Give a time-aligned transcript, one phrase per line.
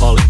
[0.00, 0.29] Folly.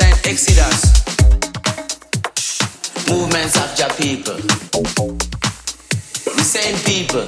[0.00, 0.82] Exodus Exodus.
[3.08, 4.36] Movements of your people.
[6.24, 7.24] The same people.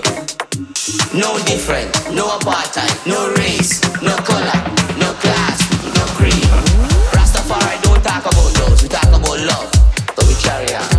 [1.18, 4.52] No different, no apartheid, no race, no color,
[4.98, 5.60] no class,
[5.96, 6.34] no creed.
[7.14, 9.72] Rastafari don't talk about those, we talk about love,
[10.16, 10.97] so we carry on.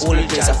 [0.00, 0.51] all of this.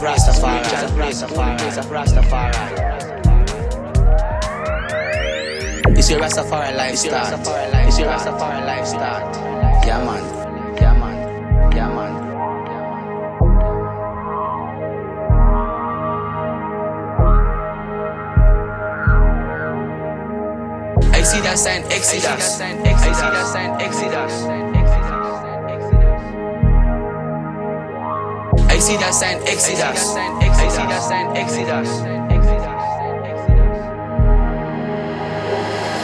[29.62, 30.16] Exodus.
[30.42, 31.90] Exodus and Exodus.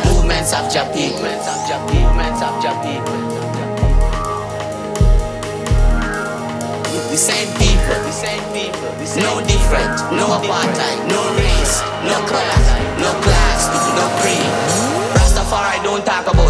[0.07, 1.19] Movements of Jah people.
[1.19, 2.07] Movements of Jah people.
[2.07, 3.19] Movements of Jah people.
[7.11, 12.63] The same people, the same people, no different, no apartheid, no race, no class.
[13.03, 13.67] no class,
[13.99, 14.55] no creed.
[15.19, 16.48] Rastafari don't talk about.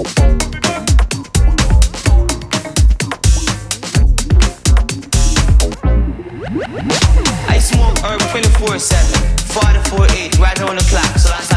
[0.00, 0.04] I
[7.60, 11.49] smoke herb 24-7, 4 to 4-8, right on the clock, so I